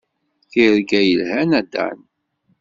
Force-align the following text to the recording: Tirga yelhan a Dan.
Tirga 0.51 1.01
yelhan 1.09 1.51
a 1.59 1.61
Dan. 1.73 1.99